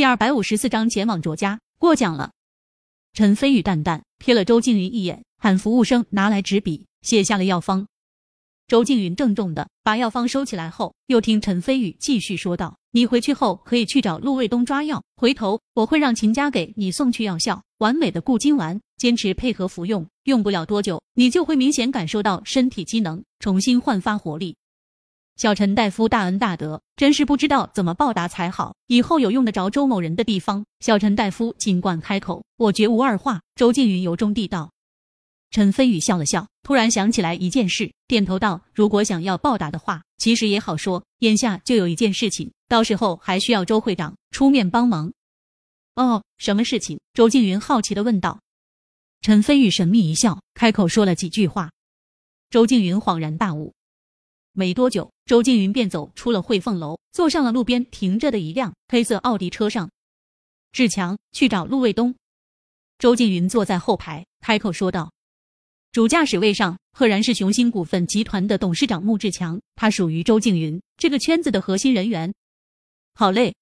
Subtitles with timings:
[0.00, 2.30] 第二百五十四章前往卓家过奖了。
[3.12, 7.86] 陈飞宇淡淡瞥了周静云一眼，喊服务生拿来纸笔，写下了药方。
[8.66, 24.56] 周静云郑重的把药方收起来后，又听陈飞宇继续说道：“你回去后可以去找陆卫东抓药，回头我会让秦家给你送去药效，完美的固精丸，坚持配合服用，用不了多久，你就会明显感受到身体机能重新焕发活力。”
[25.40, 28.76] 小陈大夫大恩大德，真是不知道怎么报答才好。
[28.88, 33.40] 以后有用得着周某人的地方，小陈大夫尽管开口，我绝无二话。
[33.54, 34.70] 周静云由衷地道。
[35.50, 41.02] 陈飞宇笑了笑，突然想起来一件事，点头道：“如果想要报答的话，其实也好说。
[41.20, 45.10] 眼下就有一件事情，到时候还需要周会长出面帮忙。”
[45.96, 47.00] 哦，什么事情？
[47.14, 48.40] 周静云好奇的问道。
[49.22, 51.70] 陈飞宇神秘一笑，开口说了几句话。
[52.50, 53.72] 周静云恍然大悟。
[54.52, 59.90] 没多久，周静云便走出了汇凤楼，坐上了路边停着的一辆黑色奥迪车上。
[60.72, 62.14] 志强去找陆卫东。
[62.98, 65.10] 周静云坐在后排，开口说道。
[65.92, 72.32] 主驾驶位上，赫然是雄心股份集团的董事长穆志强，他属于周静云这个圈子的核心人员。
[73.14, 73.54] 好嘞，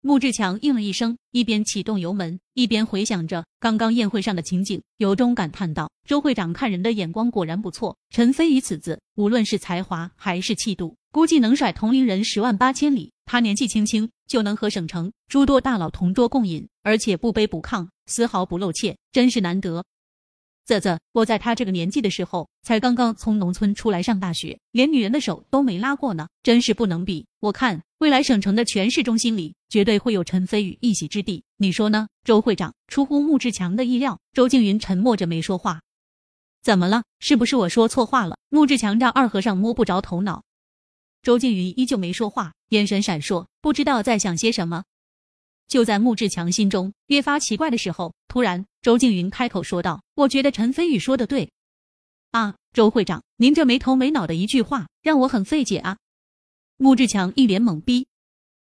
[0.00, 7.96] 穆志强应了一声，一边启动油门，一边回想着刚刚宴会上的情景，由衷感叹道：“周会长看人的眼光果然不错。
[8.10, 13.10] 陈飞宇此子，无论是才华还是气度，估计能甩同龄人十万八千里。
[13.24, 19.84] 他年纪轻轻就能和省城诸多大佬同桌共饮，而且不卑不亢，丝毫不露怯，真是难得。”
[20.68, 27.26] 啧啧，我在他这个年纪的时候，才刚刚从农村出来上大学，连女人的手都没拉过呢，真是不能比。
[27.40, 32.06] 我看未来省城的全市中心里，绝对会有陈飞宇一席之地，你说呢？
[32.22, 35.80] 周会长出乎穆志强的意料，周静云沉默着没说话。
[36.62, 37.02] 怎么了？
[37.18, 38.36] 是不是我说错话了？
[38.50, 40.44] 穆志强让二和尚摸不着头脑。
[41.22, 44.84] 周静云依旧没说话，眼神闪烁，不知道在想些什么。
[45.68, 51.50] 就在穆志强心中越发奇怪的时候，突然周静云开口说道：“我觉得陈飞宇说的对。”
[52.32, 55.98] 啊，周会长，您这没头没脑的一句话让我很费解啊！
[56.76, 58.06] 穆志强一脸懵逼。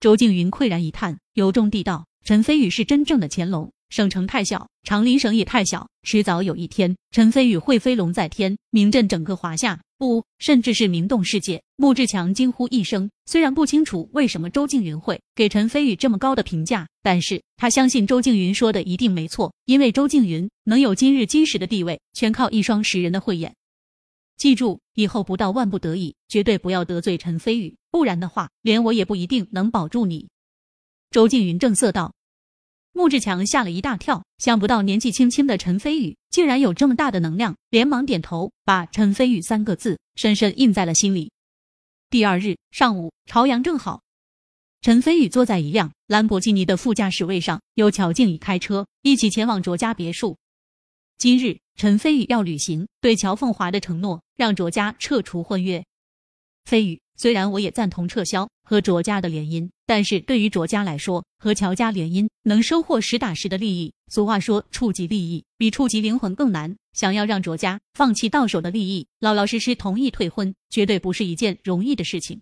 [0.00, 11.62] 周静云喟然一叹，由衷地道：“陈飞宇是真正的乾隆。”省城太小，长林省也太小，迟早有一天，陈飞宇会飞龙在天，名震整个华夏，不，甚至是名动世界。
[11.76, 23.54] 穆志强惊呼一声，虽然不清楚为什么周静云会给陈飞宇这么高的评价，但是他相信周静云说的一定没错，因为周静云能有今日今时的地位，全靠一双识人的慧眼。
[24.36, 30.26] 记住，以后不到万不得已，绝对不要得罪陈飞宇，不然的话，连我也不一定能保住你。
[31.12, 32.12] 周静云正色道。
[32.96, 41.32] 穆志强吓了一大跳，想不到年纪轻轻的陈飞宇竟然有这么大的能量，连忙点头，把“陈飞宇”三个字深深印在了心里。
[42.08, 44.02] 第二日上午，朝阳正好，
[44.80, 50.38] 陈飞宇坐在一辆兰博基尼的副驾驶位上，由乔静怡开车一起前往卓家别墅。
[51.18, 55.84] 今日，陈飞宇要履行对乔凤华的承诺，让卓家撤除婚约。
[56.64, 57.00] 飞宇。
[57.16, 63.92] 虽然我也赞同撤销和卓家的联姻，但是对于卓家来说，和乔家联姻能收获实打实的利益。
[64.08, 66.74] 俗话说，触及利益比触及灵魂更难。
[66.94, 72.40] 想要让卓家放弃到手的利益，老老实实同意退婚，绝对不是一件容易的事情。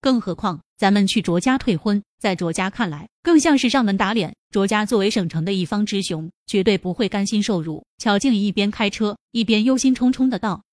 [0.00, 4.34] 更何况，咱们去卓家退婚，在卓家看来，更像是上门打脸。
[4.50, 7.84] 卓家作为省城的一方之雄，绝对不会甘心受辱。
[7.98, 10.64] 乔静一边开车，一边忧心忡忡的道。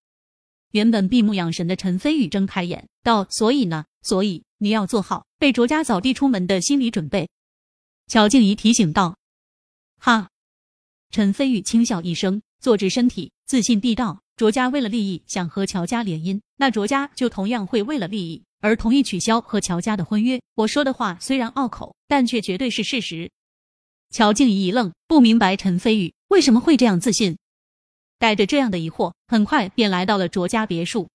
[0.71, 3.85] 原本闭目养神的陈飞宇睁开眼道：“所以呢？
[4.01, 7.29] 所以你要做好被卓家扫地出门的心理准备。”
[8.07, 9.17] 乔静怡提醒道
[9.99, 10.29] ：“哈。”
[11.11, 20.41] 陈飞宇轻笑一声，坐直身体，自信地道：“卓家为了利益想和乔家联姻，那卓家就同样会为了利益而同意取消和乔家的婚约。
[20.55, 23.31] 我说的话虽然拗口，但却绝对是事实。”
[24.11, 27.37] 乔静怡一愣，不明白陈飞宇为什么会这样自信。
[28.19, 31.07] 带着这样的疑惑，很快便来到了卓家别墅。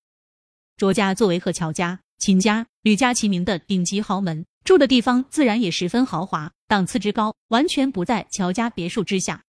[0.77, 9.43] 卓家作为和乔家、秦家、吕家齐名的顶级豪门，住的地方自然也十分豪华，档次之高，完全不在乔家别墅之下。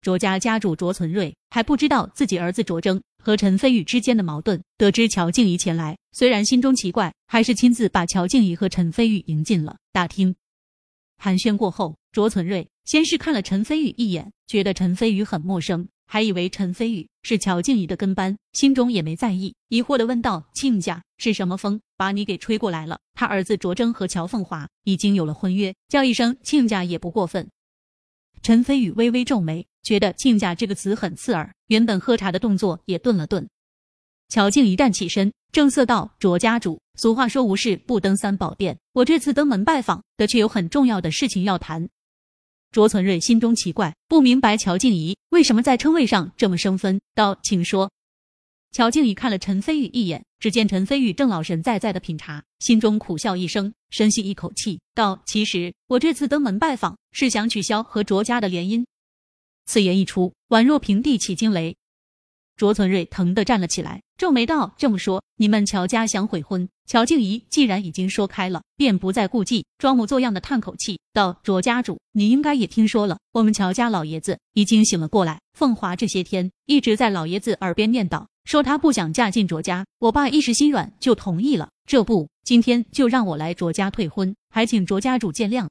[0.00, 10.34] 卓家家主卓存瑞还不知道自己儿子卓征和陈飞宇之间的矛盾，得知乔静怡前来，虽然心中奇怪，还是亲自把乔静怡和陈飞宇迎进了大厅。
[11.18, 15.86] 寒暄过后，卓存瑞先是看了陈飞宇一眼，觉得陈飞宇很陌生。
[16.12, 22.98] 还以为陈飞宇是乔静怡的跟班，心中也没在意，疑惑的问道：“亲家是什么风把你给吹过来了？
[23.14, 27.48] 他儿子卓征和乔凤华已经有了婚约，叫一声亲家也不过分。”
[28.42, 33.48] 陈飞宇微微皱眉，觉得“亲家”这个词很刺耳，原本喝茶的动作也顿了顿。
[34.28, 41.88] 乔静怡站起身，正色道：“卓家主，俗话说无事不登三宝殿，我这次登门拜访的却有很重要的事情要谈。”
[42.70, 47.90] 卓存瑞心中奇怪，不明白乔静怡为什么在称谓上这么生分，道：“请说。”
[48.70, 58.84] 乔静怡看了陈飞宇一眼，只见陈飞宇正老神在在的品茶，心中苦笑一声，深吸一口气，道：“其实我这次登门拜访，是想取消和卓家的联姻。”
[59.66, 61.76] 此言一出，宛若平地起惊雷。
[62.56, 75.40] 卓存瑞疼得站了起来，皱眉道：“这么说，你们乔家想悔婚？”乔静怡既然已经说开了，便不再顾忌，装模作样的叹口气，道：“卓家主，你应该也听说了，我们乔家老爷子已经醒了过来。
[75.56, 81.70] 凤华这些天一直在老爷子耳边念叨。”说他不想嫁进卓家，我爸一时心软就同意了。
[81.86, 85.68] 这不，今天就让我来卓家退婚，还请卓家主见谅。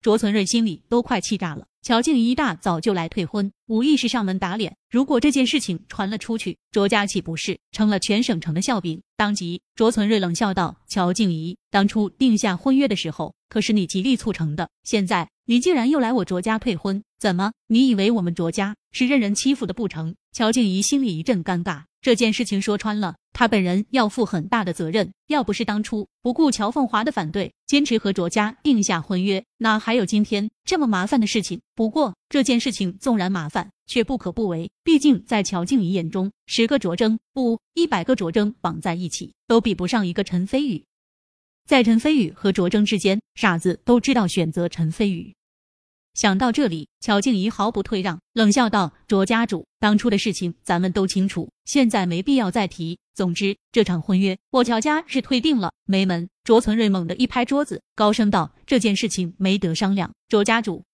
[0.00, 1.66] 卓存瑞心里都快气炸了。
[1.82, 4.76] 乔静怡一大早就来退婚，无疑是上门打脸。
[4.88, 9.02] 如果这件事情传了出去，卓家岂不是成了全省城的笑柄？
[9.16, 14.70] 当即，卓存瑞冷笑道：“乔静怡，当初定下婚约的时候，可是你极力促成的。
[14.84, 17.52] 现在你竟然又来我卓家退婚，怎么？
[17.66, 21.82] 你以为我们卓家是任人欺负的不成？”乔静怡心里一阵尴尬。
[22.00, 25.12] 这件事情说穿了，他本人要负很大的责任。
[25.26, 31.60] 要不是当初不顾乔凤华的反对，坚持和卓家定下婚约，哪还有今天这么麻烦的事情？
[31.74, 34.70] 不过这件事情纵然麻烦，却不可不为。
[34.84, 40.84] 毕竟在乔静怡眼中，十个卓征不一百个卓征绑在一起，都比不上一个陈飞宇。
[41.66, 45.34] 在陈飞宇和卓征之间，傻子都知道选择陈飞宇。
[46.14, 52.98] 想到这里，乔静怡毫不退让，冷笑道：“卓家主，当初的事情咱们都清楚，现在没必要再提。
[53.14, 56.28] 总之，这场婚约我乔家是退定了。”没门！
[56.44, 60.84] 卓存瑞猛地一拍桌子，高声道：“这件事情没得商量，卓家主。”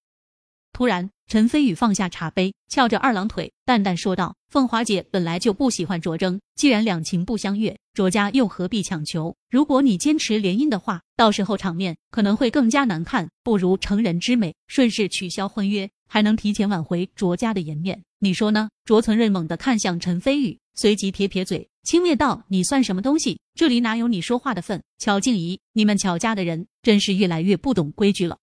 [0.73, 1.11] 突然。
[1.29, 9.37] 陈飞宇放下茶杯，翘着二郎腿，淡淡说道：“凤华姐本来就不喜欢卓征，既然两情不相悦，卓家又何必强求？
[9.51, 13.29] 如果你坚持联姻的话，到时候场面可能会更加难看。
[13.45, 18.03] 不如成人之美，顺势取消婚约，还能提前挽回卓家的颜面。
[18.21, 23.39] 你说呢？”卓存瑞猛地看向陈飞宇，随即撇撇嘴，轻蔑道：“你算什么东西？
[23.55, 28.39] 这里哪有你说话的份？”乔静怡，你们乔家的人真是越来越不懂规矩了。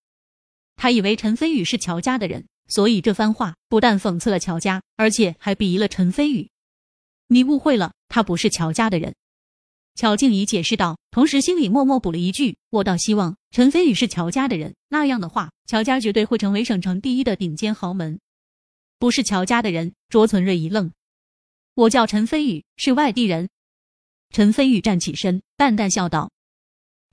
[0.75, 2.45] 他以为陈飞宇是乔家的人。
[2.67, 6.49] 所以这番话不但讽刺了乔家，而且还鄙夷了陈飞宇。
[7.27, 9.15] 你误会了，他不是乔家的人。
[9.95, 18.19] 乔静怡解释道，同时心里默默补了一句：“我倒希望陈飞宇是乔家的人，那样的话，乔家绝对会成为省城第一的顶尖豪门。”
[18.99, 20.91] 不是乔家的人，卓存瑞一愣
[21.75, 23.49] ：“我叫陈飞宇，是外地人。”
[24.31, 26.31] 陈飞宇站起身，淡淡笑道：“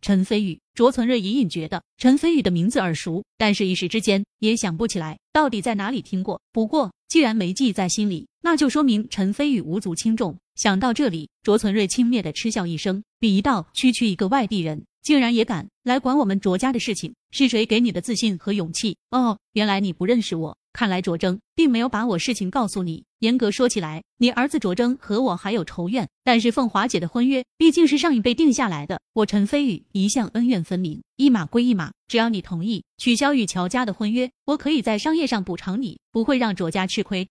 [0.00, 6.40] 陈飞宇。”卓存瑞隐隐觉得陈飞宇的名字耳熟，但是一时之间也想不起来到底在哪里听过。
[6.50, 10.38] 不过既然没记在心里，那就说明陈飞宇无足轻重。
[10.54, 20.56] 想到这里，卓存瑞轻蔑的嗤笑一声，鄙夷道：“区区一个外地人，竟然也敢来管我们卓家的事情，是谁给你的自信和勇气？”哦，原来你不认识我。
[20.72, 23.04] 看来卓征并没有把我事情告诉你。
[23.18, 31.92] 严格说起来，你儿子卓征和我还有仇怨，但是凤华姐的婚约毕竟是上一辈定下来的，我陈飞宇一向恩怨分明，一码归一码。
[32.08, 37.28] 只要你同意取消与乔家的婚约，我可以在商业上补偿你，不会让卓家吃亏。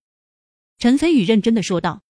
[0.77, 2.01] 陈飞宇认真的说道。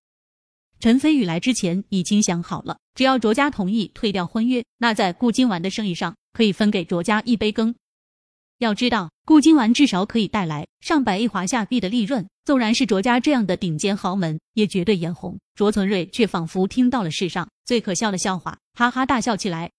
[0.80, 7.76] 陈飞宇来之前已经想好了，只要卓家同意退掉婚约，那在顾金丸的生意上可以分给卓家一杯羹。
[8.62, 15.40] 要知道，固金丸至少可以带来上百亿华夏币的利润，纵然是卓家这样的顶尖豪门，也绝对眼红。
[15.56, 19.72] 卓存瑞却仿佛听到了世上最可笑的笑话，哈哈大笑起来。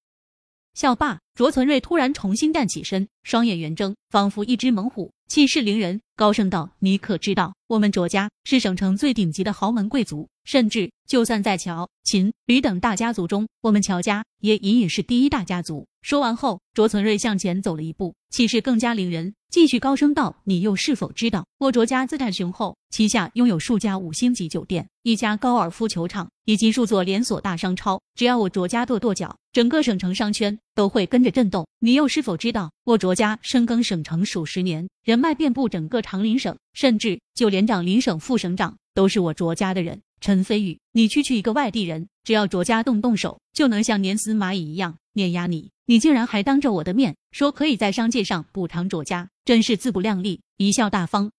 [0.75, 10.29] 校霸，卓存瑞突然重新站起身，双眼圆睁，仿佛一只猛虎，气势凌人，高声道：“你可知道，我们卓家是省城最顶级的豪门贵族？
[10.45, 28.00] 甚至就算在乔、秦、吕等大家族中，我们乔家也隐隐是第一大家族。”说完后，卓存瑞向前走了一步，气势更加凌人，继续高声道：“你又是否知道，我卓家资产雄厚，旗下拥有数家五星级酒店、一家高尔夫球场以及数座连锁大商超？
[28.14, 31.68] 只要我卓家跺跺脚，整个省城商圈都会跟着震动。
[31.80, 40.00] 你又是否知道，我卓家深耕省城数十年，人脉遍布整个长林省，甚至就连长林省副省长都是我卓家的人？
[40.23, 51.33] 陈飞宇，你区区一个外地人，只要卓家动动手，就能像碾死蚂蚁一样碾压你。”你竟然还当着我的面说可以在商界上补偿卓家，真是自不量力，贻笑大方。